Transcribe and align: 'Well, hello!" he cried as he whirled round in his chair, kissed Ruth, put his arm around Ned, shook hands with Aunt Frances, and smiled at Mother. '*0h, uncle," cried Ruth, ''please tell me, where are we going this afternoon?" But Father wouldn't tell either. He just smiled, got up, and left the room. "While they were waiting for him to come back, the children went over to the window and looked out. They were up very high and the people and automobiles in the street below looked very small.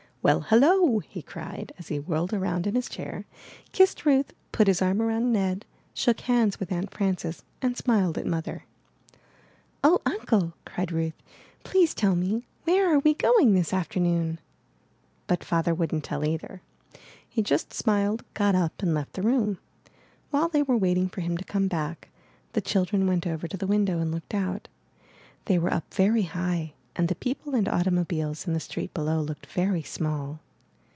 'Well, 0.23 0.41
hello!" 0.49 0.99
he 0.99 1.23
cried 1.23 1.73
as 1.79 1.87
he 1.87 1.97
whirled 1.97 2.31
round 2.31 2.67
in 2.67 2.75
his 2.75 2.87
chair, 2.87 3.25
kissed 3.71 4.05
Ruth, 4.05 4.33
put 4.51 4.67
his 4.67 4.79
arm 4.79 5.01
around 5.01 5.31
Ned, 5.33 5.65
shook 5.95 6.19
hands 6.21 6.59
with 6.59 6.71
Aunt 6.71 6.93
Frances, 6.93 7.43
and 7.59 7.75
smiled 7.75 8.19
at 8.19 8.27
Mother. 8.27 8.65
'*0h, 9.83 9.99
uncle," 10.05 10.53
cried 10.63 10.91
Ruth, 10.91 11.15
''please 11.63 11.95
tell 11.95 12.15
me, 12.15 12.45
where 12.65 12.87
are 12.93 12.99
we 12.99 13.15
going 13.15 13.55
this 13.55 13.73
afternoon?" 13.73 14.37
But 15.25 15.43
Father 15.43 15.73
wouldn't 15.73 16.03
tell 16.03 16.23
either. 16.23 16.61
He 17.27 17.41
just 17.41 17.73
smiled, 17.73 18.23
got 18.35 18.53
up, 18.53 18.83
and 18.83 18.93
left 18.93 19.13
the 19.13 19.23
room. 19.23 19.57
"While 20.29 20.49
they 20.49 20.61
were 20.61 20.77
waiting 20.77 21.09
for 21.09 21.21
him 21.21 21.35
to 21.35 21.43
come 21.43 21.67
back, 21.67 22.09
the 22.53 22.61
children 22.61 23.07
went 23.07 23.25
over 23.25 23.47
to 23.47 23.57
the 23.57 23.65
window 23.65 23.97
and 23.97 24.11
looked 24.11 24.35
out. 24.35 24.67
They 25.45 25.57
were 25.57 25.73
up 25.73 25.91
very 25.91 26.21
high 26.29 26.73
and 26.97 27.07
the 27.07 27.15
people 27.15 27.55
and 27.55 27.69
automobiles 27.69 28.45
in 28.45 28.51
the 28.53 28.59
street 28.59 28.93
below 28.93 29.21
looked 29.21 29.45
very 29.45 29.81
small. 29.81 30.37